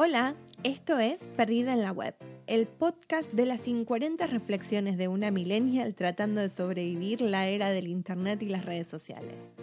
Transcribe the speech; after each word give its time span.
Hola, 0.00 0.36
esto 0.62 1.00
es 1.00 1.26
Perdida 1.36 1.72
en 1.72 1.82
la 1.82 1.90
Web, 1.90 2.14
el 2.46 2.68
podcast 2.68 3.32
de 3.32 3.46
las 3.46 3.62
50 3.62 4.28
reflexiones 4.28 4.96
de 4.96 5.08
una 5.08 5.32
millennial 5.32 5.96
tratando 5.96 6.40
de 6.40 6.50
sobrevivir 6.50 7.20
la 7.20 7.48
era 7.48 7.70
del 7.70 7.88
Internet 7.88 8.40
y 8.44 8.48
las 8.48 8.64
redes 8.64 8.86
sociales. 8.86 9.54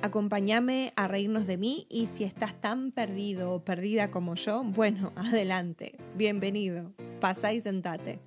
Acompáñame 0.00 0.94
a 0.96 1.08
reírnos 1.08 1.46
de 1.46 1.58
mí 1.58 1.86
y 1.90 2.06
si 2.06 2.24
estás 2.24 2.58
tan 2.58 2.90
perdido 2.90 3.52
o 3.52 3.64
perdida 3.66 4.10
como 4.10 4.34
yo, 4.34 4.64
bueno, 4.64 5.12
adelante, 5.16 5.98
bienvenido, 6.14 6.94
pasa 7.20 7.52
y 7.52 7.60
sentate. 7.60 8.18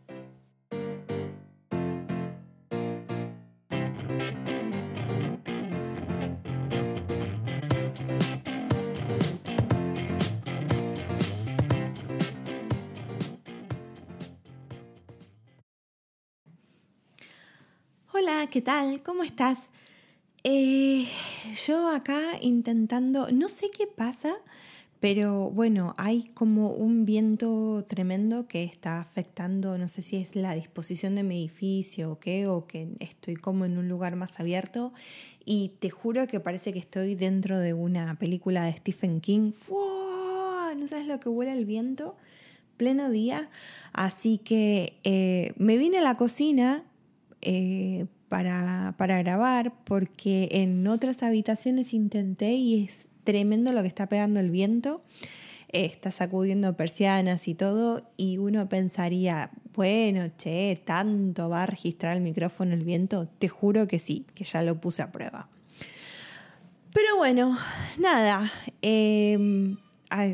Hola, 18.31 18.47
¿qué 18.47 18.61
tal? 18.61 19.01
¿Cómo 19.01 19.23
estás? 19.23 19.71
Eh, 20.43 21.07
yo 21.65 21.89
acá 21.89 22.37
intentando, 22.39 23.31
no 23.31 23.47
sé 23.47 23.71
qué 23.75 23.87
pasa, 23.87 24.35
pero 24.99 25.49
bueno, 25.49 25.95
hay 25.97 26.29
como 26.35 26.71
un 26.73 27.05
viento 27.05 27.85
tremendo 27.87 28.47
que 28.47 28.63
está 28.63 28.99
afectando, 28.99 29.79
no 29.79 29.87
sé 29.87 30.03
si 30.03 30.17
es 30.17 30.35
la 30.35 30.53
disposición 30.53 31.15
de 31.15 31.23
mi 31.23 31.39
edificio 31.39 32.11
o 32.11 32.19
qué, 32.19 32.45
o 32.45 32.67
que 32.67 32.89
estoy 32.99 33.35
como 33.35 33.65
en 33.65 33.79
un 33.79 33.89
lugar 33.89 34.15
más 34.15 34.39
abierto 34.39 34.93
y 35.43 35.71
te 35.79 35.89
juro 35.89 36.27
que 36.27 36.39
parece 36.39 36.71
que 36.71 36.79
estoy 36.79 37.15
dentro 37.15 37.59
de 37.59 37.73
una 37.73 38.13
película 38.19 38.63
de 38.65 38.73
Stephen 38.73 39.21
King. 39.21 39.53
¿No 40.77 40.87
sabes 40.87 41.07
lo 41.07 41.19
que 41.19 41.29
huele 41.29 41.53
el 41.53 41.65
viento? 41.65 42.15
Pleno 42.77 43.09
día. 43.09 43.49
Así 43.91 44.37
que 44.37 44.99
eh, 45.03 45.53
me 45.57 45.77
vine 45.77 45.97
a 45.97 46.01
la 46.01 46.15
cocina 46.15 46.85
eh, 47.41 48.05
para, 48.29 48.93
para 48.97 49.21
grabar 49.21 49.73
porque 49.83 50.47
en 50.51 50.87
otras 50.87 51.23
habitaciones 51.23 51.93
intenté 51.93 52.51
y 52.51 52.85
es 52.85 53.07
tremendo 53.23 53.73
lo 53.73 53.81
que 53.81 53.87
está 53.87 54.07
pegando 54.07 54.39
el 54.39 54.51
viento. 54.51 55.01
Eh, 55.71 55.85
está 55.85 56.11
sacudiendo 56.11 56.75
persianas 56.75 57.47
y 57.47 57.53
todo 57.53 58.09
y 58.17 58.37
uno 58.37 58.69
pensaría, 58.69 59.51
bueno, 59.75 60.31
che, 60.37 60.81
tanto 60.83 61.49
va 61.49 61.63
a 61.63 61.65
registrar 61.65 62.15
el 62.15 62.23
micrófono 62.23 62.73
el 62.73 62.83
viento. 62.83 63.27
Te 63.27 63.49
juro 63.49 63.87
que 63.87 63.99
sí, 63.99 64.25
que 64.33 64.45
ya 64.45 64.61
lo 64.61 64.79
puse 64.79 65.01
a 65.01 65.11
prueba. 65.11 65.49
Pero 66.93 67.17
bueno, 67.17 67.55
nada. 67.99 68.51
Eh, 68.81 69.75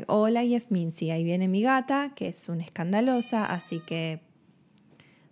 hola 0.08 0.44
Yasmin, 0.44 0.92
sí, 0.92 1.12
ahí 1.12 1.24
viene 1.24 1.50
mi 1.50 1.62
gata, 1.62 2.14
que 2.16 2.28
es 2.28 2.48
una 2.48 2.64
escandalosa, 2.64 3.46
así 3.46 3.82
que 3.86 4.22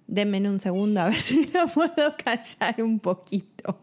Denme 0.07 0.47
un 0.49 0.59
segundo 0.59 1.01
a 1.01 1.05
ver 1.05 1.15
si 1.19 1.37
me 1.39 1.67
puedo 1.73 2.15
callar 2.23 2.81
un 2.81 2.99
poquito. 2.99 3.79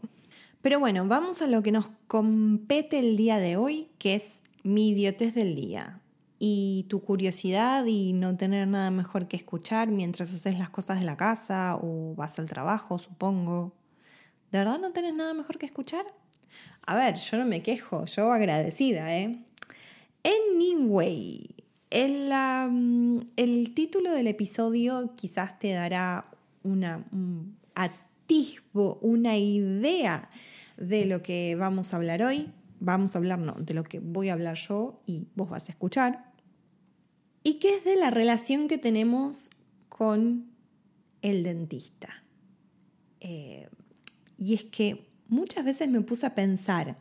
Pero 0.62 0.78
bueno, 0.78 1.06
vamos 1.06 1.40
a 1.40 1.46
lo 1.46 1.62
que 1.62 1.72
nos 1.72 1.88
compete 2.06 2.98
el 2.98 3.16
día 3.16 3.38
de 3.38 3.56
hoy, 3.56 3.88
que 3.98 4.14
es 4.14 4.41
mi 4.62 4.91
idiotez 4.91 5.34
del 5.34 5.54
día. 5.54 6.00
Y 6.38 6.86
tu 6.88 7.02
curiosidad 7.02 7.84
y 7.86 8.12
no 8.12 8.36
tener 8.36 8.66
nada 8.68 8.91
mejor 8.91 9.28
que 9.28 9.36
escuchar 9.36 9.88
mientras 9.88 10.32
haces 10.32 10.58
las 10.58 10.70
cosas 10.70 11.00
de 11.00 11.06
la 11.06 11.16
casa 11.16 11.78
o 11.80 12.14
vas 12.14 12.38
al 12.38 12.46
trabajo, 12.46 12.98
supongo. 12.98 13.72
¿De 14.50 14.58
verdad 14.58 14.78
no 14.78 14.92
tenés 14.92 15.14
nada 15.14 15.34
mejor 15.34 15.58
que 15.58 15.66
escuchar? 15.66 16.04
A 16.86 16.96
ver, 16.96 17.16
yo 17.16 17.38
no 17.38 17.46
me 17.46 17.62
quejo, 17.62 18.06
yo 18.06 18.32
agradecida, 18.32 19.16
¿eh? 19.16 19.38
Anyway, 20.24 21.46
el, 21.91 23.27
el, 23.36 23.74
título 23.74 24.12
del 24.12 24.28
episodio 24.28 25.12
quizás 25.16 25.58
te 25.58 25.72
dará 25.72 26.30
un 26.62 27.56
atisbo, 27.74 28.98
una 29.03 29.37
idea 29.37 30.31
de 30.76 31.04
lo 31.06 31.22
que 31.22 31.56
vamos 31.56 31.92
a 31.92 31.97
hablar 31.97 32.22
hoy. 32.22 32.50
Vamos 32.78 33.14
a 33.14 33.19
hablar, 33.19 33.38
no, 33.38 33.53
de 33.53 33.75
lo 33.75 33.84
que 33.84 33.98
voy 33.98 34.31
a 34.31 34.32
hablar 34.32 34.56
yo 34.56 35.03
y 35.04 35.26
vos 35.34 35.50
vas 35.50 35.69
a 35.69 35.72
escuchar. 35.72 36.32
Y 37.42 37.54
que 37.54 37.76
es 37.76 37.84
de 37.84 37.97
la 37.97 38.10
relación 38.10 38.69
que 38.69 38.78
tenemos 38.78 39.50
con 39.88 40.47
el 41.22 41.43
dentista. 41.43 42.22
Eh, 43.20 43.69
y 44.38 44.54
es 44.54 44.64
que 44.64 45.06
muchas 45.28 45.64
veces 45.64 45.88
me 45.91 46.00
puse 46.00 46.25
a 46.26 46.34
pensar, 46.34 46.97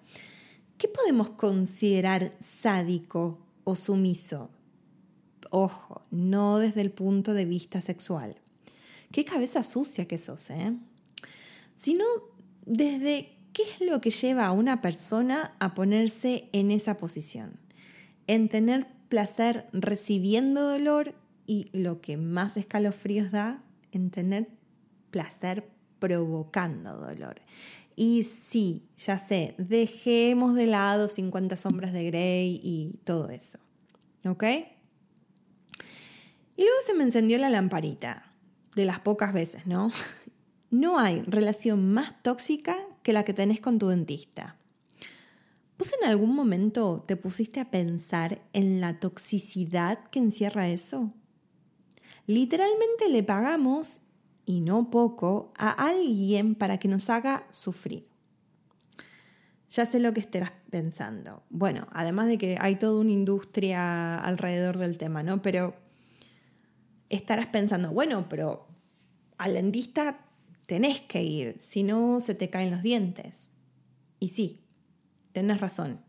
¿qué 0.78 0.88
podemos 0.88 1.30
considerar 1.30 2.34
sádico 2.40 3.40
o 3.64 3.76
sumiso? 3.76 4.50
Ojo, 5.50 6.04
no 6.12 6.60
desde 6.60 6.82
el 6.82 6.92
punto 6.92 7.34
de 7.34 7.46
vista 7.46 7.82
sexual. 7.82 8.36
Qué 9.12 9.26
cabeza 9.26 9.64
sucia 9.64 10.08
que 10.08 10.18
sos, 10.18 10.50
¿eh? 10.52 10.74
Sino 11.78 12.06
desde 12.66 13.36
qué 13.54 13.64
es 13.64 13.82
lo 13.82 14.00
que 14.02 14.12
lleva 14.12 14.46
a 14.46 14.52
una 14.52 14.82
persona 14.82 15.56
a 15.60 15.74
ponerse 15.74 16.50
en 16.54 16.72
esa 16.72 16.98
posición. 16.98 17.60
En 18.28 18.48
tener 18.48 18.88
placer 19.10 19.68
recibiendo 19.74 20.62
dolor 20.70 21.16
y 21.48 21.70
lo 21.74 22.00
que 22.00 22.16
más 22.16 22.58
escalofríos 22.58 23.32
da, 23.32 23.64
en 23.92 24.12
tener 24.12 24.50
placer 25.10 25.68
provocando 25.98 26.96
dolor. 26.96 27.42
Y 27.96 28.24
sí, 28.24 28.84
ya 28.98 29.18
sé, 29.18 29.56
dejemos 29.58 30.54
de 30.56 30.68
lado 30.68 31.08
50 31.08 31.58
sombras 31.58 31.92
de 31.92 32.06
Grey 32.06 32.62
y 32.64 33.00
todo 33.04 33.30
eso. 33.30 33.58
¿Ok? 34.26 34.44
Y 36.60 36.64
luego 36.64 36.82
se 36.86 36.94
me 36.94 37.06
encendió 37.06 37.38
la 37.38 37.50
lamparita, 37.50 38.34
de 38.76 38.84
las 38.84 39.00
pocas 39.00 39.32
veces, 39.32 39.66
¿no? 39.66 39.94
No 40.72 41.00
hay 41.00 41.22
relación 41.22 41.94
más 41.94 42.22
tóxica 42.22 42.76
que 43.02 43.14
la 43.14 43.24
que 43.24 43.34
tenés 43.34 43.62
con 43.62 43.80
tu 43.80 43.88
dentista. 43.88 44.58
¿Vos 45.78 45.94
en 46.02 46.10
algún 46.10 46.36
momento 46.36 47.06
te 47.08 47.16
pusiste 47.16 47.62
a 47.62 47.72
pensar 47.72 48.42
en 48.52 48.82
la 48.82 49.00
toxicidad 49.00 50.04
que 50.10 50.20
encierra 50.20 50.68
eso? 50.68 51.14
Literalmente 52.28 53.08
le 53.08 53.24
pagamos, 53.24 54.02
y 54.46 54.60
no 54.60 54.92
poco, 54.92 55.54
a 55.58 55.72
alguien 55.72 56.56
para 56.56 56.78
que 56.78 56.90
nos 56.90 57.10
haga 57.10 57.48
sufrir. 57.52 58.06
Ya 59.70 59.86
sé 59.86 60.02
lo 60.02 60.12
que 60.14 60.20
estarás 60.20 60.52
pensando. 60.70 61.42
Bueno, 61.50 61.88
además 61.94 62.28
de 62.28 62.38
que 62.38 62.58
hay 62.60 62.76
toda 62.76 63.00
una 63.00 63.12
industria 63.12 64.18
alrededor 64.18 64.78
del 64.78 64.98
tema, 64.98 65.24
¿no? 65.24 65.42
Pero 65.42 65.88
estarás 67.10 67.48
pensando, 67.48 67.92
bueno, 67.92 68.28
pero 68.30 68.68
al 69.38 69.54
dentista 69.54 70.26
tenés 70.66 71.02
que 71.02 71.24
ir, 71.24 71.58
si 71.60 71.84
no 71.84 72.20
se 72.20 72.36
te 72.36 72.50
caen 72.50 72.72
los 72.72 72.84
dientes. 72.84 73.50
Y 74.20 74.30
sí, 74.30 74.62
tenés 75.32 75.60
razón. 75.60 76.02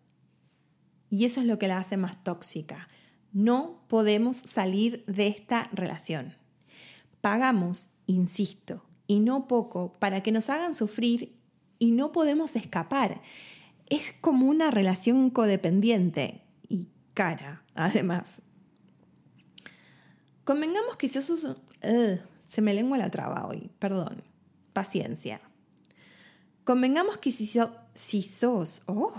Y 1.09 1.25
eso 1.25 1.41
es 1.41 1.47
lo 1.47 1.59
que 1.59 1.69
la 1.69 1.79
hace 1.79 1.97
más 1.97 2.23
tóxica. 2.23 2.89
No 3.33 3.85
podemos 3.89 4.37
salir 4.37 5.05
de 5.07 5.29
esta 5.29 5.69
relación. 5.73 6.35
Pagamos, 7.21 7.91
insisto, 8.07 8.85
y 9.07 9.21
no 9.21 9.49
poco, 9.49 9.95
para 9.99 10.23
que 10.23 10.33
nos 10.33 10.51
hagan 10.51 10.75
sufrir 10.75 11.37
y 11.79 11.93
no 11.93 12.13
podemos 12.13 12.55
escapar. 12.55 13.21
Es 13.87 14.13
como 14.13 14.47
una 14.47 14.71
relación 14.71 15.31
codependiente 15.31 16.43
y 16.69 16.89
cara, 17.15 17.65
además. 17.75 18.43
Convengamos 20.51 20.97
que 20.97 21.07
si 21.07 21.23
sos... 21.23 21.47
se 21.81 22.61
me 22.61 22.75
lengua 22.75 22.99
la 22.99 23.09
traba 23.09 23.47
hoy, 23.47 23.71
perdón. 23.79 24.25
Paciencia. 24.73 25.41
Convengamos 26.65 27.19
que 27.19 27.31
si, 27.31 27.49
si 27.95 28.23
sos... 28.25 28.83
Oh, 28.87 29.15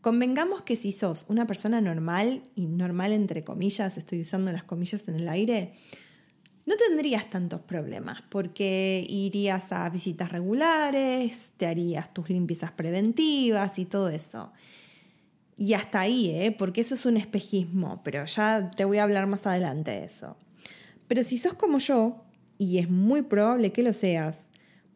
convengamos 0.00 0.62
que 0.62 0.74
si 0.74 0.92
sos 0.92 1.26
una 1.28 1.46
persona 1.46 1.82
normal, 1.82 2.42
y 2.54 2.64
normal 2.64 3.12
entre 3.12 3.44
comillas, 3.44 3.98
estoy 3.98 4.22
usando 4.22 4.50
las 4.50 4.64
comillas 4.64 5.06
en 5.08 5.16
el 5.16 5.28
aire, 5.28 5.74
no 6.64 6.74
tendrías 6.76 7.28
tantos 7.28 7.60
problemas 7.60 8.22
porque 8.30 9.04
irías 9.10 9.72
a 9.72 9.86
visitas 9.90 10.32
regulares, 10.32 11.52
te 11.58 11.66
harías 11.66 12.14
tus 12.14 12.30
limpiezas 12.30 12.72
preventivas 12.72 13.78
y 13.78 13.84
todo 13.84 14.08
eso. 14.08 14.54
Y 15.58 15.74
hasta 15.74 16.00
ahí, 16.00 16.30
¿eh? 16.30 16.50
porque 16.50 16.80
eso 16.80 16.94
es 16.94 17.04
un 17.04 17.18
espejismo, 17.18 18.00
pero 18.02 18.24
ya 18.24 18.70
te 18.74 18.86
voy 18.86 18.96
a 18.96 19.02
hablar 19.02 19.26
más 19.26 19.46
adelante 19.46 19.90
de 19.90 20.04
eso. 20.04 20.38
Pero 21.08 21.24
si 21.24 21.38
sos 21.38 21.54
como 21.54 21.78
yo, 21.78 22.24
y 22.58 22.78
es 22.78 22.90
muy 22.90 23.22
probable 23.22 23.72
que 23.72 23.82
lo 23.82 23.92
seas, 23.92 24.48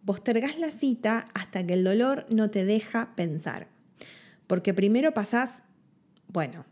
postergás 0.04 0.58
la 0.58 0.70
cita 0.70 1.28
hasta 1.34 1.66
que 1.66 1.74
el 1.74 1.84
dolor 1.84 2.26
no 2.30 2.50
te 2.50 2.64
deja 2.64 3.14
pensar. 3.16 3.68
Porque 4.46 4.74
primero 4.74 5.14
pasás, 5.14 5.62
bueno, 6.28 6.64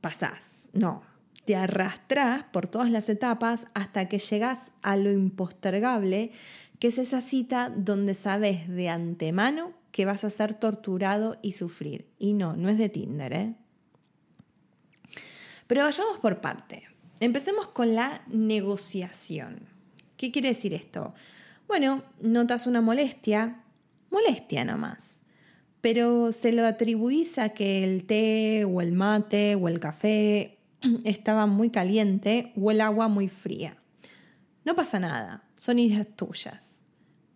pasás, 0.00 0.70
no, 0.72 1.02
te 1.44 1.56
arrastrás 1.56 2.44
por 2.44 2.66
todas 2.66 2.90
las 2.90 3.08
etapas 3.08 3.66
hasta 3.74 4.08
que 4.08 4.18
llegás 4.18 4.72
a 4.82 4.96
lo 4.96 5.10
impostergable, 5.10 6.32
que 6.78 6.88
es 6.88 6.98
esa 6.98 7.20
cita 7.20 7.70
donde 7.74 8.14
sabes 8.14 8.68
de 8.68 8.88
antemano 8.88 9.72
que 9.90 10.06
vas 10.06 10.24
a 10.24 10.30
ser 10.30 10.54
torturado 10.54 11.38
y 11.42 11.52
sufrir. 11.52 12.08
Y 12.18 12.32
no, 12.32 12.56
no 12.56 12.68
es 12.68 12.78
de 12.78 12.88
Tinder, 12.88 13.32
¿eh? 13.32 13.54
Pero 15.66 15.84
vayamos 15.84 16.18
por 16.18 16.40
parte. 16.40 16.91
Empecemos 17.22 17.68
con 17.68 17.94
la 17.94 18.22
negociación. 18.26 19.68
¿Qué 20.16 20.32
quiere 20.32 20.48
decir 20.48 20.74
esto? 20.74 21.14
Bueno, 21.68 22.02
notas 22.20 22.66
una 22.66 22.80
molestia, 22.80 23.62
molestia 24.10 24.64
nomás, 24.64 25.20
pero 25.80 26.32
se 26.32 26.50
lo 26.50 26.66
atribuís 26.66 27.38
a 27.38 27.50
que 27.50 27.84
el 27.84 28.06
té 28.06 28.64
o 28.64 28.80
el 28.80 28.90
mate 28.90 29.54
o 29.54 29.68
el 29.68 29.78
café 29.78 30.58
estaba 31.04 31.46
muy 31.46 31.70
caliente 31.70 32.52
o 32.60 32.72
el 32.72 32.80
agua 32.80 33.06
muy 33.06 33.28
fría. 33.28 33.76
No 34.64 34.74
pasa 34.74 34.98
nada, 34.98 35.44
son 35.56 35.78
ideas 35.78 36.08
tuyas, 36.16 36.82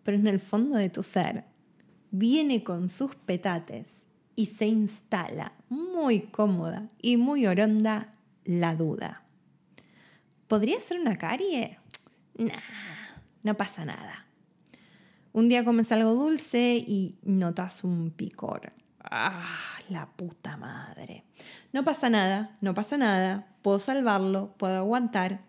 pero 0.03 0.17
en 0.17 0.27
el 0.27 0.41
fondo 0.41 0.75
de 0.75 0.89
tu 0.89 1.01
ser 1.01 1.45
viene 2.11 2.61
con 2.61 2.89
sus 2.89 3.15
petates 3.15 4.09
y 4.35 4.47
se 4.47 4.65
instala 4.65 5.53
muy 5.69 6.23
cómoda 6.23 6.89
y 7.01 7.15
muy 7.15 7.47
oronda 7.47 8.15
la 8.43 8.75
duda. 8.75 9.23
¿Podría 10.47 10.79
ser 10.79 10.99
una 10.99 11.17
carie? 11.17 11.77
Nah, 12.37 12.53
no 13.43 13.57
pasa 13.57 13.83
nada. 13.83 14.25
Un 15.33 15.49
día 15.49 15.65
comes 15.65 15.91
algo 15.91 16.13
dulce 16.13 16.75
y 16.77 17.17
notas 17.23 17.83
un 17.83 18.11
picor. 18.11 18.71
¡Ah, 19.03 19.41
la 19.89 20.07
puta 20.07 20.55
madre! 20.57 21.25
No 21.73 21.83
pasa 21.83 22.09
nada, 22.09 22.57
no 22.61 22.73
pasa 22.73 22.97
nada. 22.97 23.55
Puedo 23.61 23.79
salvarlo, 23.79 24.55
puedo 24.57 24.77
aguantar. 24.77 25.41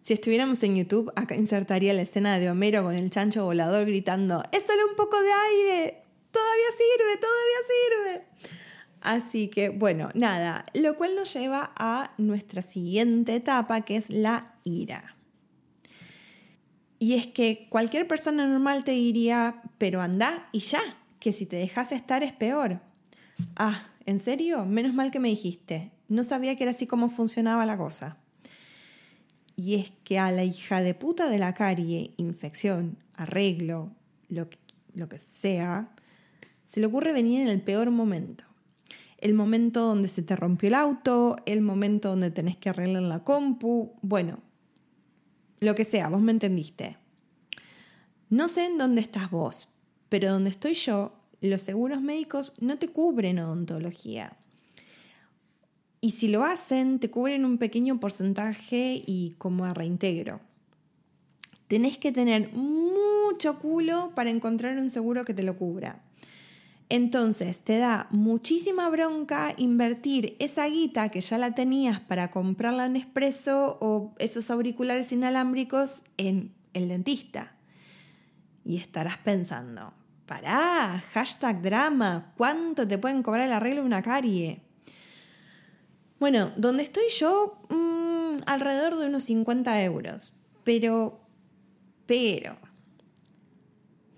Si 0.00 0.14
estuviéramos 0.14 0.62
en 0.62 0.76
YouTube, 0.76 1.12
acá 1.14 1.34
insertaría 1.34 1.92
la 1.92 2.02
escena 2.02 2.38
de 2.38 2.50
Homero 2.50 2.82
con 2.82 2.94
el 2.94 3.10
chancho 3.10 3.44
volador 3.44 3.84
gritando, 3.84 4.42
¡Es 4.52 4.64
solo 4.64 4.88
un 4.88 4.96
poco 4.96 5.20
de 5.20 5.32
aire! 5.32 6.02
¡Todavía 6.30 6.66
sirve! 6.76 7.16
¡Todavía 7.18 7.58
sirve! 7.68 8.58
Así 9.00 9.48
que, 9.48 9.68
bueno, 9.68 10.10
nada, 10.14 10.66
lo 10.74 10.96
cual 10.96 11.14
nos 11.14 11.32
lleva 11.32 11.72
a 11.76 12.12
nuestra 12.18 12.62
siguiente 12.62 13.36
etapa, 13.36 13.82
que 13.82 13.96
es 13.96 14.10
la 14.10 14.54
ira. 14.64 15.16
Y 16.98 17.14
es 17.14 17.28
que 17.28 17.68
cualquier 17.70 18.08
persona 18.08 18.46
normal 18.46 18.84
te 18.84 18.92
diría, 18.92 19.62
pero 19.78 20.02
anda 20.02 20.48
y 20.52 20.58
ya, 20.60 20.80
que 21.20 21.32
si 21.32 21.46
te 21.46 21.56
dejas 21.56 21.92
estar 21.92 22.22
es 22.22 22.32
peor. 22.32 22.80
Ah, 23.56 23.88
¿en 24.04 24.18
serio? 24.18 24.64
Menos 24.64 24.94
mal 24.94 25.10
que 25.10 25.20
me 25.20 25.28
dijiste. 25.28 25.92
No 26.08 26.24
sabía 26.24 26.56
que 26.56 26.64
era 26.64 26.72
así 26.72 26.86
como 26.86 27.08
funcionaba 27.08 27.66
la 27.66 27.76
cosa. 27.76 28.16
Y 29.54 29.74
es 29.76 29.92
que 30.04 30.18
a 30.18 30.32
la 30.32 30.44
hija 30.44 30.80
de 30.80 30.94
puta 30.94 31.28
de 31.28 31.38
la 31.38 31.54
carie, 31.54 32.12
infección, 32.16 32.98
arreglo, 33.14 33.92
lo 34.28 34.48
que, 34.48 34.58
lo 34.94 35.08
que 35.08 35.18
sea, 35.18 35.90
se 36.66 36.80
le 36.80 36.86
ocurre 36.86 37.12
venir 37.12 37.42
en 37.42 37.48
el 37.48 37.60
peor 37.60 37.90
momento. 37.90 38.44
El 39.18 39.34
momento 39.34 39.80
donde 39.82 40.08
se 40.08 40.22
te 40.22 40.36
rompió 40.36 40.68
el 40.68 40.74
auto, 40.74 41.36
el 41.44 41.60
momento 41.60 42.10
donde 42.10 42.30
tenés 42.30 42.56
que 42.56 42.70
arreglar 42.70 43.02
la 43.02 43.24
compu, 43.24 43.92
bueno, 44.00 44.38
lo 45.60 45.74
que 45.74 45.84
sea, 45.84 46.08
vos 46.08 46.20
me 46.20 46.32
entendiste. 46.32 46.96
No 48.30 48.48
sé 48.48 48.66
en 48.66 48.78
dónde 48.78 49.00
estás 49.00 49.30
vos, 49.30 49.68
pero 50.08 50.32
donde 50.32 50.50
estoy 50.50 50.74
yo, 50.74 51.12
los 51.40 51.62
seguros 51.62 52.00
médicos 52.00 52.54
no 52.60 52.78
te 52.78 52.88
cubren 52.88 53.38
odontología. 53.38 54.36
Y 56.00 56.10
si 56.10 56.28
lo 56.28 56.44
hacen, 56.44 57.00
te 57.00 57.10
cubren 57.10 57.44
un 57.44 57.58
pequeño 57.58 57.98
porcentaje 57.98 59.02
y 59.04 59.34
como 59.38 59.64
a 59.64 59.74
reintegro. 59.74 60.40
Tenés 61.66 61.98
que 61.98 62.12
tener 62.12 62.52
mucho 62.52 63.58
culo 63.58 64.12
para 64.14 64.30
encontrar 64.30 64.78
un 64.78 64.90
seguro 64.90 65.24
que 65.24 65.34
te 65.34 65.42
lo 65.42 65.56
cubra. 65.56 66.02
Entonces 66.90 67.60
te 67.60 67.78
da 67.78 68.06
muchísima 68.10 68.88
bronca 68.88 69.52
invertir 69.58 70.36
esa 70.38 70.66
guita 70.66 71.10
que 71.10 71.20
ya 71.20 71.36
la 71.36 71.54
tenías 71.54 72.00
para 72.00 72.30
comprarla 72.30 72.86
en 72.86 72.96
expreso 72.96 73.76
o 73.80 74.14
esos 74.18 74.50
auriculares 74.50 75.12
inalámbricos 75.12 76.02
en 76.16 76.54
el 76.72 76.88
dentista. 76.88 77.56
Y 78.64 78.78
estarás 78.78 79.18
pensando, 79.18 79.92
pará, 80.26 81.04
hashtag 81.12 81.60
drama, 81.62 82.32
¿cuánto 82.36 82.88
te 82.88 82.98
pueden 82.98 83.22
cobrar 83.22 83.46
el 83.46 83.52
arreglo 83.52 83.82
de 83.82 83.86
una 83.86 84.02
carie? 84.02 84.62
Bueno, 86.18 86.52
donde 86.56 86.82
estoy 86.82 87.08
yo, 87.10 87.60
mm, 87.68 88.42
alrededor 88.46 88.96
de 88.96 89.06
unos 89.06 89.24
50 89.24 89.82
euros. 89.82 90.32
Pero, 90.64 91.20
pero, 92.06 92.58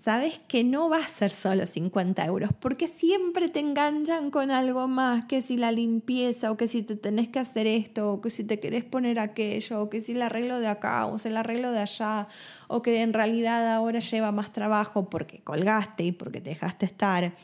sabes 0.03 0.39
que 0.47 0.63
no 0.63 0.89
va 0.89 0.97
a 0.97 1.07
ser 1.07 1.29
solo 1.29 1.67
50 1.67 2.25
euros, 2.25 2.49
porque 2.59 2.87
siempre 2.87 3.49
te 3.49 3.59
enganchan 3.59 4.31
con 4.31 4.49
algo 4.49 4.87
más, 4.87 5.25
que 5.25 5.43
si 5.43 5.57
la 5.57 5.71
limpieza, 5.71 6.49
o 6.49 6.57
que 6.57 6.67
si 6.67 6.81
te 6.81 6.95
tenés 6.95 7.27
que 7.27 7.37
hacer 7.37 7.67
esto, 7.67 8.13
o 8.13 8.19
que 8.19 8.31
si 8.31 8.43
te 8.43 8.59
querés 8.59 8.83
poner 8.83 9.19
aquello, 9.19 9.79
o 9.79 9.89
que 9.91 10.01
si 10.01 10.13
el 10.13 10.23
arreglo 10.23 10.59
de 10.59 10.67
acá, 10.67 11.05
o 11.05 11.19
si 11.19 11.27
el 11.27 11.37
arreglo 11.37 11.71
de 11.71 11.79
allá, 11.79 12.27
o 12.67 12.81
que 12.81 12.99
en 13.03 13.13
realidad 13.13 13.71
ahora 13.71 13.99
lleva 13.99 14.31
más 14.31 14.51
trabajo 14.51 15.07
porque 15.07 15.41
colgaste 15.43 16.03
y 16.05 16.11
porque 16.11 16.41
te 16.41 16.49
dejaste 16.49 16.87
estar. 16.87 17.35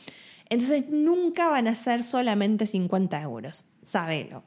Entonces 0.48 0.88
nunca 0.90 1.48
van 1.48 1.68
a 1.68 1.76
ser 1.76 2.02
solamente 2.02 2.66
50 2.66 3.22
euros, 3.22 3.66
sabelo. 3.82 4.42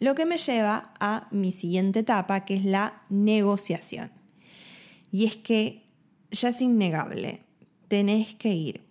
Lo 0.00 0.16
que 0.16 0.26
me 0.26 0.38
lleva 0.38 0.92
a 0.98 1.28
mi 1.30 1.52
siguiente 1.52 2.00
etapa, 2.00 2.44
que 2.44 2.56
es 2.56 2.64
la 2.64 3.02
negociación. 3.10 4.10
Y 5.12 5.26
es 5.26 5.36
que 5.36 5.87
ya 6.30 6.50
es 6.50 6.60
innegable, 6.60 7.42
tenés 7.88 8.34
que 8.34 8.48
ir. 8.50 8.82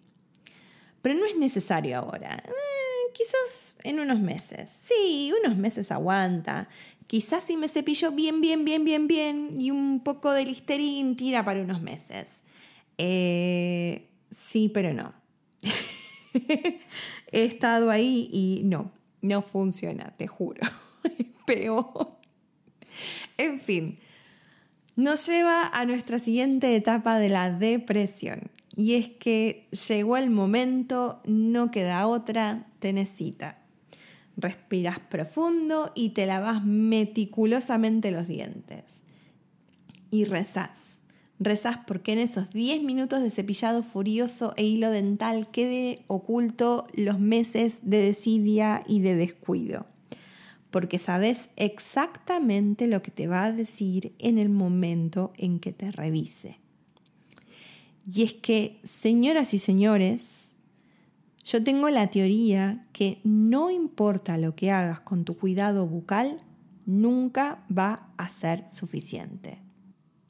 Pero 1.02 1.16
no 1.16 1.26
es 1.26 1.38
necesario 1.38 1.98
ahora. 1.98 2.44
Eh, 2.46 3.12
quizás 3.14 3.76
en 3.84 4.00
unos 4.00 4.20
meses. 4.20 4.70
Sí, 4.70 5.32
unos 5.44 5.58
meses 5.58 5.92
aguanta. 5.92 6.70
Quizás 7.08 7.46
si 7.46 7.56
me 7.56 7.70
cepillo 7.70 8.12
bien, 8.12 8.42
bien, 8.42 8.66
bien, 8.66 8.84
bien, 8.84 9.08
bien 9.08 9.50
y 9.58 9.72
un 9.72 10.02
poco 10.04 10.32
de 10.34 10.46
listerín 10.46 11.16
tira 11.16 11.46
para 11.46 11.62
unos 11.62 11.82
meses. 11.82 12.44
Eh, 12.98 14.10
sí, 14.32 14.70
pero 14.74 14.94
no. 14.94 15.14
He 17.32 17.46
estado 17.46 17.90
ahí 17.90 18.30
y 18.32 18.62
no, 18.66 18.92
no 19.22 19.42
funciona, 19.42 20.16
te 20.18 20.28
juro. 20.28 20.62
peor. 21.46 22.18
En 23.38 23.60
fin, 23.60 24.00
nos 24.98 25.28
lleva 25.28 25.68
a 25.68 25.86
nuestra 25.86 26.18
siguiente 26.18 26.76
etapa 26.76 27.20
de 27.20 27.30
la 27.30 27.52
depresión. 27.52 28.50
Y 28.76 28.96
es 28.96 29.08
que 29.08 29.68
llegó 29.88 30.18
el 30.18 30.32
momento, 30.32 31.22
no 31.24 31.70
queda 31.70 32.08
otra, 32.08 32.66
te 32.80 32.94
necesita. 32.94 33.60
Respiras 34.38 35.00
profundo 35.00 35.92
y 35.94 36.10
te 36.10 36.26
lavas 36.26 36.66
meticulosamente 36.66 38.10
los 38.10 38.28
dientes. 38.28 39.04
Y 40.10 40.26
rezás. 40.26 40.98
Rezás 41.40 41.78
porque 41.86 42.14
en 42.14 42.20
esos 42.20 42.50
10 42.50 42.82
minutos 42.82 43.22
de 43.22 43.30
cepillado 43.30 43.84
furioso 43.84 44.54
e 44.58 44.64
hilo 44.64 44.90
dental 44.90 45.52
quede 45.52 46.06
oculto 46.08 46.88
los 46.96 47.20
meses 47.20 47.82
de 47.84 48.00
desidia 48.00 48.82
y 48.88 49.02
de 49.02 49.16
descuido 49.16 49.86
porque 50.72 51.00
sabes 51.00 51.50
exactamente 51.56 52.88
lo 52.88 53.02
que 53.02 53.12
te 53.12 53.28
va 53.28 53.46
a 53.46 53.52
decir 53.52 54.14
en 54.20 54.38
el 54.38 54.50
momento 54.50 55.34
en 55.38 55.60
que 55.60 55.72
te 55.72 55.92
revise. 55.92 56.60
Y 58.10 58.24
es 58.24 58.34
que, 58.34 58.80
señoras 58.84 59.54
y 59.54 59.60
señores, 59.60 60.56
yo 61.44 61.64
tengo 61.64 61.90
la 61.90 62.10
teoría 62.10 62.86
que 62.92 63.20
no 63.24 63.70
importa 63.72 64.38
lo 64.38 64.56
que 64.56 64.72
hagas 64.72 65.00
con 65.00 65.26
tu 65.26 65.38
cuidado 65.38 65.88
bucal, 65.88 66.42
nunca 66.86 67.64
va 67.70 68.10
a 68.18 68.30
ser 68.30 68.66
suficiente. 68.70 69.60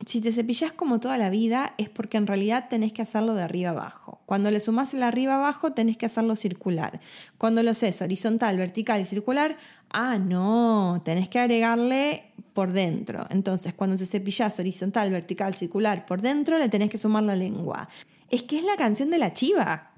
Si 0.06 0.22
te 0.22 0.32
cepillas 0.32 0.72
como 0.72 1.00
toda 1.00 1.17
la 1.17 1.29
vida 1.29 1.74
es 1.77 1.89
porque 1.89 2.17
en 2.17 2.27
realidad 2.27 2.67
tenés 2.70 2.94
que 2.94 3.01
hacerlo 3.01 3.34
de 3.34 3.44
arriba 3.44 3.72
abajo. 3.72 4.22
Cuando 4.25 4.51
le 4.51 4.60
sumas 4.60 4.94
el 4.94 5.03
arriba 5.03 5.36
abajo 5.36 5.74
tenés 5.74 5.98
que 5.98 6.06
hacerlo 6.06 6.36
circular. 6.36 7.01
Cuando 7.38 7.62
lo 7.62 7.72
haces 7.72 8.01
horizontal, 8.01 8.58
vertical 8.58 9.01
y 9.01 9.06
circular, 9.06 9.58
ah, 9.89 10.17
no, 10.17 11.01
tenés 11.03 11.29
que 11.29 11.39
agregarle 11.39 12.32
por 12.53 12.72
dentro. 12.72 13.25
Entonces, 13.29 13.74
cuando 13.74 13.98
se 13.98 14.06
cepillas 14.06 14.60
horizontal, 14.60 15.12
vertical, 15.12 15.53
circular 15.53 16.06
por 16.06 16.22
dentro, 16.22 16.58
le 16.58 16.70
tenés 16.70 16.89
que 16.89 16.98
sumar 16.98 17.24
la 17.24 17.36
lengua. 17.36 17.88
Es 18.29 18.44
que 18.44 18.58
es 18.58 18.63
la 18.63 18.75
canción 18.75 19.10
de 19.10 19.17
la 19.17 19.34
chiva. 19.34 19.91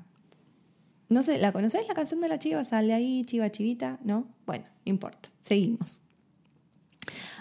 No 1.08 1.24
sé, 1.24 1.39
¿la 1.39 1.51
conocéis 1.51 1.88
la 1.88 1.96
canción 1.96 2.19
de 2.22 2.27
la 2.27 2.38
chiva? 2.38 2.63
Sale 2.63 2.93
ahí, 2.93 3.24
chiva, 3.25 3.50
chivita, 3.50 4.00
¿no? 4.03 4.27
Bueno, 4.46 4.65
no 4.86 4.89
importa, 4.91 5.29
seguimos. 5.41 6.01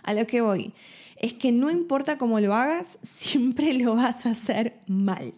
A 0.02 0.14
lo 0.14 0.26
que 0.26 0.40
voy 0.40 0.72
es 1.16 1.34
que 1.34 1.52
no 1.52 1.70
importa 1.70 2.16
cómo 2.16 2.40
lo 2.40 2.54
hagas, 2.54 2.98
siempre 3.02 3.74
lo 3.74 3.94
vas 3.94 4.26
a 4.26 4.30
hacer 4.30 4.80
mal. 4.86 5.34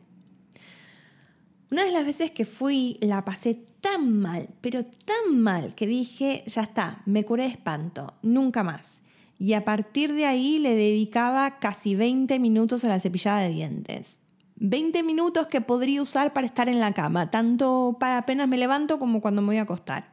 Una 1.71 1.85
de 1.85 1.93
las 1.93 2.05
veces 2.05 2.33
que 2.33 2.45
fui 2.45 2.99
la 3.00 3.25
pasé 3.25 3.55
tan 3.81 4.19
mal, 4.19 4.49
pero 4.61 4.85
tan 4.85 5.41
mal, 5.41 5.75
que 5.75 5.87
dije, 5.87 6.43
ya 6.47 6.62
está, 6.62 7.03
me 7.07 7.25
curé 7.25 7.45
de 7.45 7.50
espanto, 7.50 8.15
nunca 8.23 8.62
más. 8.62 9.03
Y 9.39 9.55
a 9.55 9.65
partir 9.65 10.12
de 10.12 10.27
ahí 10.27 10.59
le 10.59 10.75
dedicaba 10.75 11.59
casi 11.61 11.95
20 11.95 12.39
minutos 12.41 12.85
a 12.85 12.89
la 12.89 13.00
cepillada 13.00 13.41
de 13.41 13.50
dientes. 13.50 14.19
20 14.57 15.03
minutos 15.03 15.47
que 15.47 15.61
podría 15.62 16.03
usar 16.03 16.33
para 16.33 16.47
estar 16.47 16.69
en 16.69 16.81
la 16.81 16.93
cama, 16.93 17.31
tanto 17.31 17.97
para 17.99 18.19
apenas 18.19 18.49
me 18.49 18.59
levanto 18.59 18.99
como 18.99 19.21
cuando 19.21 19.41
me 19.41 19.47
voy 19.47 19.57
a 19.57 19.62
acostar. 19.62 20.12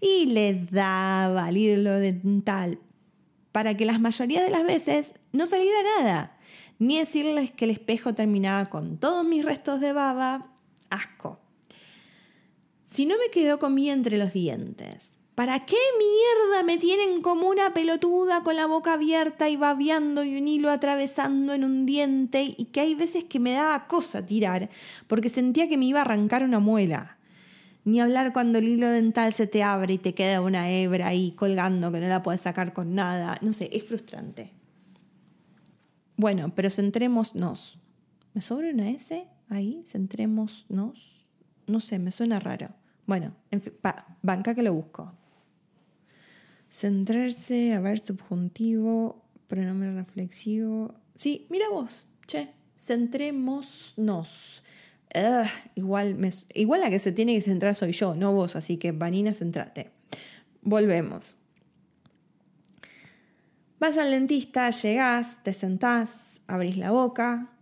Y 0.00 0.26
le 0.26 0.66
daba 0.70 1.46
al 1.46 1.56
hilo 1.56 1.94
dental 1.94 2.78
para 3.52 3.74
que 3.74 3.86
las 3.86 4.00
mayoría 4.00 4.42
de 4.42 4.50
las 4.50 4.66
veces 4.66 5.14
no 5.32 5.46
saliera 5.46 5.78
nada, 5.98 6.36
ni 6.78 6.98
decirles 6.98 7.50
que 7.52 7.64
el 7.64 7.70
espejo 7.70 8.14
terminaba 8.14 8.66
con 8.66 8.98
todos 8.98 9.24
mis 9.24 9.42
restos 9.42 9.80
de 9.80 9.94
baba, 9.94 10.55
asco. 10.90 11.40
Si 12.84 13.06
no 13.06 13.16
me 13.18 13.30
quedó 13.30 13.58
comida 13.58 13.92
entre 13.92 14.16
los 14.16 14.32
dientes, 14.32 15.16
¿Para 15.36 15.66
qué 15.66 15.76
mierda 15.98 16.62
me 16.62 16.78
tienen 16.78 17.20
como 17.20 17.50
una 17.50 17.74
pelotuda 17.74 18.42
con 18.42 18.56
la 18.56 18.64
boca 18.64 18.94
abierta 18.94 19.50
y 19.50 19.56
babeando 19.56 20.24
y 20.24 20.38
un 20.38 20.48
hilo 20.48 20.70
atravesando 20.70 21.52
en 21.52 21.62
un 21.62 21.84
diente 21.84 22.54
y 22.56 22.64
que 22.72 22.80
hay 22.80 22.94
veces 22.94 23.24
que 23.24 23.38
me 23.38 23.52
daba 23.52 23.86
cosa 23.86 24.24
tirar 24.24 24.70
porque 25.06 25.28
sentía 25.28 25.68
que 25.68 25.76
me 25.76 25.84
iba 25.84 25.98
a 25.98 26.04
arrancar 26.04 26.42
una 26.42 26.58
muela? 26.58 27.18
Ni 27.84 28.00
hablar 28.00 28.32
cuando 28.32 28.60
el 28.60 28.66
hilo 28.66 28.88
dental 28.88 29.34
se 29.34 29.46
te 29.46 29.62
abre 29.62 29.92
y 29.92 29.98
te 29.98 30.14
queda 30.14 30.40
una 30.40 30.70
hebra 30.70 31.08
ahí 31.08 31.32
colgando 31.32 31.92
que 31.92 32.00
no 32.00 32.08
la 32.08 32.22
puedes 32.22 32.40
sacar 32.40 32.72
con 32.72 32.94
nada. 32.94 33.36
No 33.42 33.52
sé, 33.52 33.68
es 33.74 33.84
frustrante. 33.84 34.52
Bueno, 36.16 36.50
pero 36.54 36.70
centrémonos. 36.70 37.78
¿Me 38.32 38.40
sobra 38.40 38.70
una 38.70 38.88
S 38.88 39.28
ahí? 39.48 39.82
Centrémonos. 39.84 41.26
No 41.66 41.80
sé, 41.80 41.98
me 41.98 42.10
suena 42.10 42.38
raro. 42.38 42.74
Bueno, 43.06 43.36
en 43.50 43.60
fin, 43.60 43.72
banca 44.22 44.54
que 44.54 44.62
lo 44.62 44.72
busco. 44.74 45.12
Centrarse, 46.70 47.74
a 47.74 47.80
ver, 47.80 47.98
subjuntivo, 48.00 49.22
pronombre 49.46 49.94
reflexivo. 49.94 50.94
Sí, 51.14 51.46
mira 51.48 51.68
vos, 51.70 52.06
che, 52.26 52.52
centrémonos. 52.76 54.62
igual, 55.74 56.16
me, 56.16 56.30
igual 56.54 56.80
la 56.80 56.90
que 56.90 56.98
se 56.98 57.12
tiene 57.12 57.34
que 57.34 57.40
centrar 57.40 57.74
soy 57.74 57.92
yo, 57.92 58.14
no 58.16 58.32
vos, 58.32 58.56
así 58.56 58.76
que 58.76 58.92
Vanina, 58.92 59.32
centrate. 59.32 59.92
Volvemos. 60.62 61.36
Vas 63.78 63.98
al 63.98 64.10
dentista, 64.10 64.70
llegás, 64.70 65.42
te 65.42 65.52
sentás, 65.52 66.40
abrís 66.46 66.76
la 66.76 66.90
boca. 66.90 67.55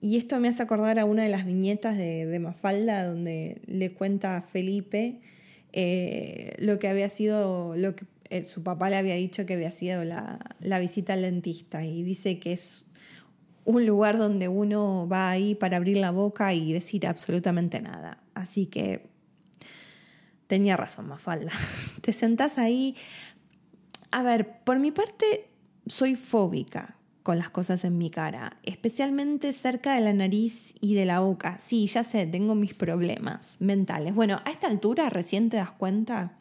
Y 0.00 0.16
esto 0.16 0.38
me 0.38 0.48
hace 0.48 0.62
acordar 0.62 0.98
a 0.98 1.04
una 1.04 1.22
de 1.22 1.28
las 1.28 1.46
viñetas 1.46 1.96
de, 1.96 2.38
Mafalda, 2.38 3.06
donde 3.06 3.62
le 3.66 3.92
cuenta 3.92 4.36
a 4.36 4.42
Felipe 4.42 5.20
eh, 5.72 6.54
lo 6.58 6.78
que 6.78 6.88
había 6.88 7.08
sido, 7.08 7.74
lo 7.76 7.96
que 7.96 8.04
eh, 8.30 8.44
su 8.44 8.62
papá 8.62 8.90
le 8.90 8.96
había 8.96 9.14
dicho 9.14 9.46
que 9.46 9.54
había 9.54 9.70
sido 9.70 10.04
la, 10.04 10.38
visita 10.78 11.12
al 11.14 11.22
dentista 11.22 11.84
y 11.84 12.02
dice 12.02 12.38
que 12.38 12.52
es 12.52 12.86
un 13.64 13.86
lugar 13.86 14.18
donde 14.18 14.48
uno 14.48 15.08
va 15.10 15.30
ahí 15.30 15.54
para 15.54 15.76
abrir 15.76 15.96
la 15.96 16.10
boca 16.10 16.52
y 16.52 16.72
decir 16.72 17.06
absolutamente 17.06 17.80
nada. 17.80 18.22
Así 18.34 18.66
que 18.66 19.06
tenía 20.46 20.76
razón, 20.76 21.08
Mafalda. 21.08 21.52
Te 22.02 22.12
sentás 22.12 22.58
ahí. 22.58 22.96
A 24.10 24.22
ver, 24.22 24.60
por 24.64 24.78
mi 24.78 24.90
parte, 24.90 25.48
soy 25.86 26.14
fóbica 26.14 26.96
con 27.24 27.38
las 27.38 27.50
cosas 27.50 27.84
en 27.84 27.98
mi 27.98 28.10
cara, 28.10 28.58
especialmente 28.62 29.52
cerca 29.54 29.94
de 29.94 30.02
la 30.02 30.12
nariz 30.12 30.74
y 30.80 30.94
de 30.94 31.06
la 31.06 31.20
boca. 31.20 31.58
Sí, 31.58 31.86
ya 31.86 32.04
sé, 32.04 32.26
tengo 32.26 32.54
mis 32.54 32.74
problemas 32.74 33.56
mentales. 33.60 34.14
Bueno, 34.14 34.42
a 34.44 34.50
esta 34.50 34.68
altura 34.68 35.08
recién 35.08 35.48
te 35.48 35.56
das 35.56 35.72
cuenta 35.72 36.38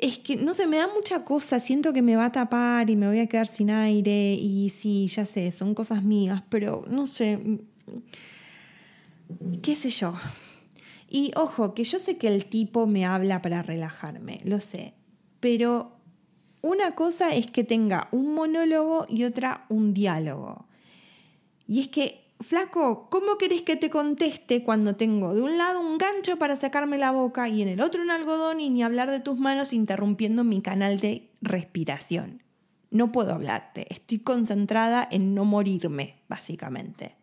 es 0.00 0.18
que 0.18 0.36
no 0.36 0.54
se 0.54 0.66
me 0.66 0.78
da 0.78 0.88
mucha 0.88 1.24
cosa, 1.24 1.60
siento 1.60 1.92
que 1.92 2.00
me 2.00 2.16
va 2.16 2.26
a 2.26 2.32
tapar 2.32 2.88
y 2.88 2.96
me 2.96 3.06
voy 3.06 3.20
a 3.20 3.26
quedar 3.26 3.46
sin 3.46 3.70
aire 3.70 4.32
y 4.32 4.70
sí, 4.70 5.06
ya 5.08 5.26
sé, 5.26 5.52
son 5.52 5.74
cosas 5.74 6.02
mías, 6.02 6.42
pero 6.48 6.86
no 6.88 7.06
sé, 7.06 7.38
qué 9.62 9.74
sé 9.74 9.90
yo. 9.90 10.14
Y 11.08 11.32
ojo, 11.36 11.74
que 11.74 11.84
yo 11.84 11.98
sé 11.98 12.16
que 12.16 12.28
el 12.28 12.46
tipo 12.46 12.86
me 12.86 13.04
habla 13.04 13.42
para 13.42 13.60
relajarme, 13.60 14.40
lo 14.44 14.60
sé, 14.60 14.94
pero 15.38 15.99
una 16.62 16.94
cosa 16.94 17.34
es 17.34 17.46
que 17.46 17.64
tenga 17.64 18.08
un 18.12 18.34
monólogo 18.34 19.06
y 19.08 19.24
otra 19.24 19.64
un 19.68 19.94
diálogo. 19.94 20.66
Y 21.66 21.80
es 21.80 21.88
que 21.88 22.20
flaco, 22.40 23.08
¿cómo 23.10 23.38
querés 23.38 23.62
que 23.62 23.76
te 23.76 23.90
conteste 23.90 24.64
cuando 24.64 24.96
tengo 24.96 25.34
de 25.34 25.42
un 25.42 25.58
lado 25.58 25.80
un 25.80 25.98
gancho 25.98 26.38
para 26.38 26.56
sacarme 26.56 26.98
la 26.98 27.10
boca 27.10 27.48
y 27.48 27.62
en 27.62 27.68
el 27.68 27.80
otro 27.80 28.02
un 28.02 28.10
algodón 28.10 28.60
y 28.60 28.70
ni 28.70 28.82
hablar 28.82 29.10
de 29.10 29.20
tus 29.20 29.38
manos 29.38 29.72
interrumpiendo 29.72 30.44
mi 30.44 30.60
canal 30.60 31.00
de 31.00 31.30
respiración? 31.40 32.42
No 32.90 33.12
puedo 33.12 33.34
hablarte, 33.34 33.86
estoy 33.92 34.18
concentrada 34.18 35.06
en 35.10 35.34
no 35.34 35.44
morirme, 35.44 36.16
básicamente. 36.28 37.14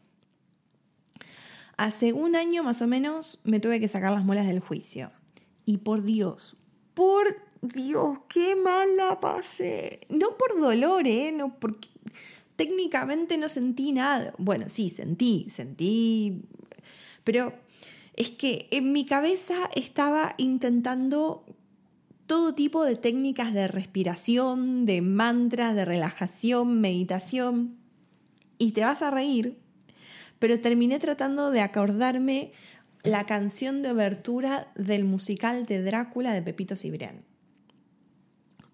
Hace 1.75 2.13
un 2.13 2.35
año 2.35 2.63
más 2.63 2.81
o 2.81 2.87
menos 2.87 3.39
me 3.43 3.59
tuve 3.59 3.79
que 3.79 3.87
sacar 3.87 4.13
las 4.13 4.23
muelas 4.23 4.47
del 4.47 4.61
juicio. 4.61 5.11
Y 5.65 5.77
por 5.77 6.03
Dios, 6.03 6.55
por 6.93 7.46
Dios, 7.67 8.19
qué 8.29 8.55
mala 8.55 9.19
pasé. 9.19 10.01
No 10.09 10.37
por 10.37 10.59
dolor, 10.59 11.07
¿eh? 11.07 11.31
No 11.31 11.57
porque 11.59 11.89
técnicamente 12.55 13.37
no 13.37 13.49
sentí 13.49 13.91
nada. 13.91 14.33
Bueno, 14.37 14.69
sí, 14.69 14.89
sentí, 14.89 15.45
sentí, 15.49 16.41
pero 17.23 17.53
es 18.13 18.31
que 18.31 18.67
en 18.71 18.91
mi 18.91 19.05
cabeza 19.05 19.69
estaba 19.75 20.35
intentando 20.37 21.45
todo 22.25 22.53
tipo 22.53 22.83
de 22.83 22.95
técnicas 22.95 23.53
de 23.53 23.67
respiración, 23.67 24.85
de 24.85 25.01
mantras, 25.01 25.75
de 25.75 25.85
relajación, 25.85 26.81
meditación, 26.81 27.77
y 28.57 28.71
te 28.71 28.81
vas 28.81 29.01
a 29.01 29.11
reír, 29.11 29.57
pero 30.39 30.59
terminé 30.59 30.99
tratando 30.99 31.51
de 31.51 31.61
acordarme 31.61 32.51
la 33.03 33.25
canción 33.25 33.81
de 33.81 33.91
obertura 33.91 34.71
del 34.75 35.05
musical 35.05 35.65
de 35.65 35.81
Drácula 35.81 36.33
de 36.33 36.41
Pepito 36.41 36.75
Cibrián. 36.75 37.26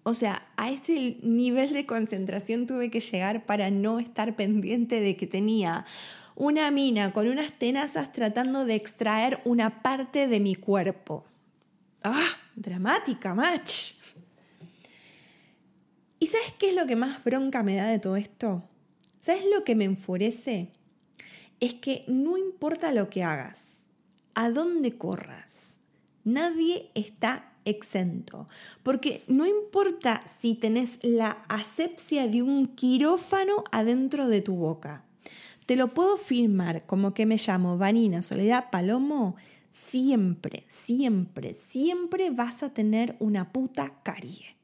O 0.04 0.12
sea, 0.12 0.46
a 0.56 0.70
ese 0.70 1.16
nivel 1.22 1.72
de 1.72 1.86
concentración 1.86 2.66
tuve 2.66 2.90
que 2.90 3.00
llegar 3.00 3.46
para 3.46 3.70
no 3.70 3.98
estar 3.98 4.36
pendiente 4.36 5.00
de 5.00 5.16
que 5.16 5.26
tenía 5.26 5.86
una 6.36 6.70
mina 6.70 7.12
con 7.12 7.26
unas 7.26 7.52
tenazas 7.52 8.12
tratando 8.12 8.66
de 8.66 8.74
extraer 8.74 9.40
una 9.44 9.82
parte 9.82 10.28
de 10.28 10.40
mi 10.40 10.54
cuerpo. 10.54 11.24
¡Ah! 12.02 12.28
Dramática, 12.54 13.34
match. 13.34 13.94
¿Y 16.20 16.26
sabes 16.26 16.52
qué 16.58 16.68
es 16.68 16.76
lo 16.76 16.86
que 16.86 16.96
más 16.96 17.24
bronca 17.24 17.62
me 17.62 17.76
da 17.76 17.86
de 17.86 17.98
todo 17.98 18.16
esto? 18.16 18.62
¿Sabes 19.20 19.44
lo 19.52 19.64
que 19.64 19.74
me 19.74 19.84
enfurece? 19.84 20.70
Es 21.60 21.74
que 21.74 22.04
no 22.06 22.36
importa 22.36 22.92
lo 22.92 23.08
que 23.10 23.24
hagas, 23.24 23.80
a 24.34 24.50
dónde 24.50 24.92
corras, 24.92 25.78
nadie 26.24 26.90
está 26.94 27.53
exento. 27.64 28.46
Porque 28.82 29.24
no 29.26 29.46
importa 29.46 30.22
si 30.40 30.54
tenés 30.54 30.98
la 31.02 31.44
asepsia 31.48 32.28
de 32.28 32.42
un 32.42 32.66
quirófano 32.66 33.64
adentro 33.72 34.28
de 34.28 34.40
tu 34.40 34.54
boca. 34.56 35.04
Te 35.66 35.76
lo 35.76 35.94
puedo 35.94 36.16
firmar 36.16 36.84
como 36.86 37.14
que 37.14 37.26
me 37.26 37.36
llamo 37.36 37.78
Vanina 37.78 38.22
Soledad 38.22 38.70
Palomo. 38.70 39.36
Siempre, 39.70 40.64
siempre, 40.68 41.54
siempre 41.54 42.30
vas 42.30 42.62
a 42.62 42.74
tener 42.74 43.16
una 43.18 43.52
puta 43.52 44.00
carie. 44.02 44.56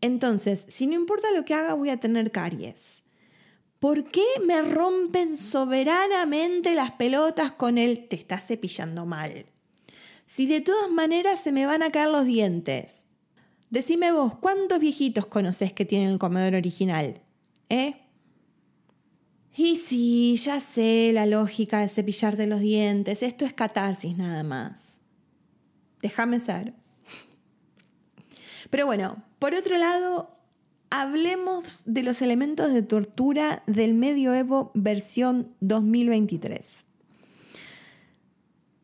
Entonces, 0.00 0.64
si 0.68 0.86
no 0.86 0.94
importa 0.94 1.30
lo 1.32 1.44
que 1.44 1.54
haga, 1.54 1.74
voy 1.74 1.90
a 1.90 2.00
tener 2.00 2.30
caries. 2.30 3.02
¿Por 3.78 4.10
qué 4.10 4.24
me 4.44 4.60
rompen 4.62 5.36
soberanamente 5.36 6.74
las 6.74 6.92
pelotas 6.92 7.52
con 7.52 7.78
el 7.78 8.08
te 8.08 8.16
estás 8.16 8.46
cepillando 8.46 9.06
mal? 9.06 9.46
Si 10.28 10.44
de 10.44 10.60
todas 10.60 10.90
maneras 10.90 11.40
se 11.40 11.52
me 11.52 11.64
van 11.64 11.82
a 11.82 11.90
caer 11.90 12.10
los 12.10 12.26
dientes? 12.26 13.06
Decime 13.70 14.12
vos, 14.12 14.36
¿cuántos 14.36 14.78
viejitos 14.78 15.24
conoces 15.24 15.72
que 15.72 15.86
tienen 15.86 16.10
el 16.10 16.18
comedor 16.18 16.54
original? 16.54 17.22
¿Eh? 17.70 17.96
Y 19.56 19.76
sí, 19.76 20.36
ya 20.36 20.60
sé 20.60 21.12
la 21.14 21.24
lógica 21.24 21.80
de 21.80 21.88
cepillarte 21.88 22.46
los 22.46 22.60
dientes. 22.60 23.22
Esto 23.22 23.46
es 23.46 23.54
catarsis 23.54 24.18
nada 24.18 24.42
más. 24.42 25.00
Déjame 26.02 26.40
ser. 26.40 26.74
Pero 28.68 28.84
bueno, 28.84 29.24
por 29.38 29.54
otro 29.54 29.78
lado, 29.78 30.36
hablemos 30.90 31.84
de 31.86 32.02
los 32.02 32.20
elementos 32.20 32.70
de 32.74 32.82
tortura 32.82 33.62
del 33.66 33.94
medioevo 33.94 34.72
versión 34.74 35.54
2023. 35.60 36.84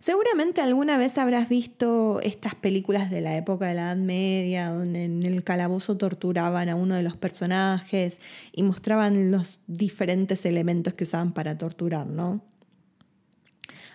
Seguramente 0.05 0.61
alguna 0.61 0.99
vez 0.99 1.17
habrás 1.17 1.49
visto 1.49 2.21
estas 2.21 2.55
películas 2.55 3.09
de 3.09 3.23
la 3.23 3.39
época 3.39 3.69
de 3.69 3.75
la 3.75 3.85
Edad 3.85 3.97
Media, 3.97 4.69
donde 4.69 5.05
en 5.05 5.23
el 5.23 5.43
calabozo 5.43 5.97
torturaban 5.97 6.69
a 6.69 6.77
uno 6.77 6.95
de 6.95 7.03
los 7.03 7.17
personajes 7.17 8.21
y 8.53 8.65
mostraban 8.65 9.31
los 9.31 9.61
diferentes 9.67 10.45
elementos 10.45 10.93
que 10.93 11.05
usaban 11.05 11.33
para 11.33 11.57
torturar, 11.57 12.07
¿no? 12.07 12.43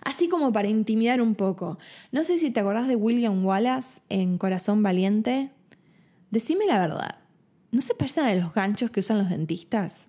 Así 0.02 0.28
como 0.28 0.52
para 0.52 0.66
intimidar 0.66 1.22
un 1.22 1.36
poco. 1.36 1.78
No 2.10 2.24
sé 2.24 2.38
si 2.38 2.50
te 2.50 2.58
acordás 2.58 2.88
de 2.88 2.96
William 2.96 3.46
Wallace 3.46 4.00
en 4.08 4.36
Corazón 4.36 4.82
Valiente. 4.82 5.52
Decime 6.32 6.66
la 6.66 6.80
verdad. 6.80 7.20
¿No 7.70 7.82
se 7.82 7.94
parecen 7.94 8.24
a 8.24 8.34
los 8.34 8.52
ganchos 8.52 8.90
que 8.90 8.98
usan 8.98 9.18
los 9.18 9.30
dentistas? 9.30 10.08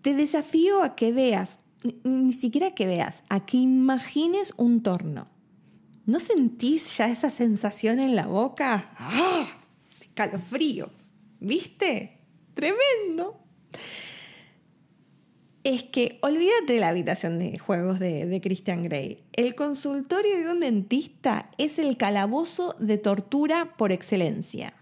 Te 0.00 0.14
desafío 0.14 0.82
a 0.82 0.96
que 0.96 1.12
veas 1.12 1.60
ni, 2.04 2.32
siquiera 2.32 2.72
que 2.72 2.86
veas, 2.86 3.24
a 3.28 3.46
que 3.46 3.56
imagines 3.56 4.54
un 4.56 4.82
torno 4.82 5.28
¿No 6.08 6.20
sentís 6.20 6.96
ya 6.96 7.10
esa 7.10 7.30
sensación 7.30 8.00
en 8.00 8.16
la 8.16 8.26
boca? 8.26 8.88
¡Ah! 8.96 9.46
Calofríos, 10.14 11.12
¿viste? 11.38 12.22
Tremendo. 12.54 13.38
Es 15.64 15.82
que 15.82 16.18
olvídate 16.22 16.72
de 16.72 16.80
la 16.80 16.88
habitación 16.88 17.38
de 17.38 17.58
juegos 17.58 17.98
de, 17.98 18.24
de 18.24 18.40
Christian 18.40 18.84
Grey. 18.84 19.22
El 19.34 19.54
consultorio 19.54 20.38
de 20.38 20.50
un 20.50 20.60
dentista 20.60 21.50
es 21.58 21.78
el 21.78 21.98
calabozo 21.98 22.74
de 22.78 22.96
tortura 22.96 23.76
por 23.76 23.92
excelencia. 23.92 24.72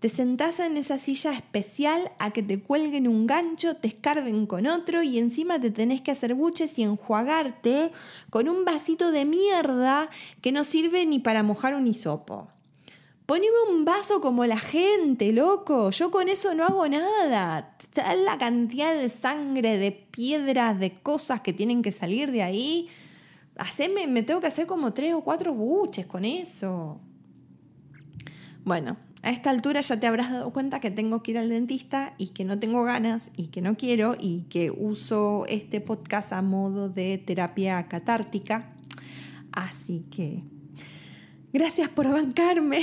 Te 0.00 0.08
sentás 0.08 0.60
en 0.60 0.78
esa 0.78 0.96
silla 0.96 1.32
especial 1.32 2.10
a 2.18 2.30
que 2.30 2.42
te 2.42 2.58
cuelguen 2.58 3.06
un 3.06 3.26
gancho, 3.26 3.76
te 3.76 3.88
escarben 3.88 4.46
con 4.46 4.66
otro 4.66 5.02
y 5.02 5.18
encima 5.18 5.60
te 5.60 5.70
tenés 5.70 6.00
que 6.00 6.10
hacer 6.10 6.34
buches 6.34 6.78
y 6.78 6.84
enjuagarte 6.84 7.92
con 8.30 8.48
un 8.48 8.64
vasito 8.64 9.12
de 9.12 9.26
mierda 9.26 10.08
que 10.40 10.52
no 10.52 10.64
sirve 10.64 11.04
ni 11.04 11.18
para 11.18 11.42
mojar 11.42 11.74
un 11.74 11.86
hisopo. 11.86 12.48
Poneme 13.26 13.56
un 13.70 13.84
vaso 13.84 14.22
como 14.22 14.46
la 14.46 14.58
gente, 14.58 15.32
loco. 15.32 15.90
Yo 15.90 16.10
con 16.10 16.30
eso 16.30 16.54
no 16.54 16.64
hago 16.64 16.88
nada. 16.88 17.76
La 18.24 18.38
cantidad 18.38 18.94
de 18.94 19.10
sangre, 19.10 19.76
de 19.76 19.92
piedras, 19.92 20.80
de 20.80 20.98
cosas 20.98 21.42
que 21.42 21.52
tienen 21.52 21.82
que 21.82 21.92
salir 21.92 22.32
de 22.32 22.42
ahí. 22.42 22.88
Haceme, 23.56 24.06
me 24.06 24.22
tengo 24.22 24.40
que 24.40 24.46
hacer 24.46 24.66
como 24.66 24.94
tres 24.94 25.12
o 25.12 25.20
cuatro 25.20 25.52
buches 25.52 26.06
con 26.06 26.24
eso. 26.24 26.98
Bueno, 28.64 28.96
a 29.22 29.30
esta 29.30 29.50
altura 29.50 29.80
ya 29.80 30.00
te 30.00 30.06
habrás 30.06 30.30
dado 30.30 30.50
cuenta 30.50 30.80
que 30.80 30.90
tengo 30.90 31.22
que 31.22 31.32
ir 31.32 31.38
al 31.38 31.50
dentista 31.50 32.14
y 32.16 32.28
que 32.28 32.44
no 32.44 32.58
tengo 32.58 32.84
ganas 32.84 33.30
y 33.36 33.48
que 33.48 33.60
no 33.60 33.76
quiero 33.76 34.16
y 34.18 34.42
que 34.48 34.70
uso 34.70 35.44
este 35.48 35.80
podcast 35.80 36.32
a 36.32 36.40
modo 36.40 36.88
de 36.88 37.18
terapia 37.18 37.86
catártica. 37.86 38.72
Así 39.52 40.06
que 40.10 40.42
gracias 41.52 41.90
por 41.90 42.10
bancarme. 42.10 42.80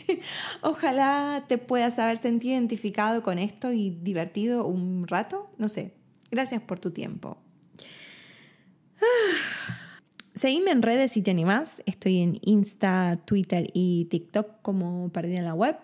Ojalá 0.60 1.44
te 1.48 1.56
puedas 1.56 1.98
haber 1.98 2.20
sentido 2.20 2.54
identificado 2.54 3.22
con 3.22 3.38
esto 3.38 3.72
y 3.72 3.90
divertido 3.90 4.66
un 4.66 5.06
rato. 5.08 5.50
No 5.56 5.68
sé. 5.68 5.94
Gracias 6.30 6.62
por 6.62 6.78
tu 6.78 6.90
tiempo. 6.90 7.38
Seguime 10.40 10.70
en 10.70 10.80
redes 10.80 11.12
si 11.12 11.20
te 11.20 11.30
animás. 11.30 11.82
Estoy 11.84 12.22
en 12.22 12.38
Insta, 12.40 13.18
Twitter 13.26 13.66
y 13.74 14.06
TikTok 14.06 14.62
como 14.62 15.10
Perdida 15.10 15.40
en 15.40 15.44
la 15.44 15.52
Web. 15.52 15.76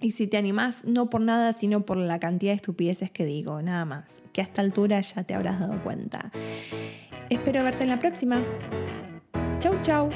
Y 0.00 0.12
si 0.12 0.28
te 0.28 0.36
animás, 0.36 0.84
no 0.84 1.10
por 1.10 1.20
nada, 1.20 1.52
sino 1.52 1.84
por 1.84 1.96
la 1.96 2.20
cantidad 2.20 2.52
de 2.52 2.56
estupideces 2.56 3.10
que 3.10 3.24
digo, 3.24 3.60
nada 3.62 3.84
más. 3.84 4.22
Que 4.32 4.40
a 4.40 4.44
esta 4.44 4.62
altura 4.62 5.00
ya 5.00 5.24
te 5.24 5.34
habrás 5.34 5.58
dado 5.58 5.82
cuenta. 5.82 6.30
Espero 7.28 7.64
verte 7.64 7.82
en 7.82 7.88
la 7.88 7.98
próxima. 7.98 8.40
Chau, 9.58 9.74
chau. 9.82 10.10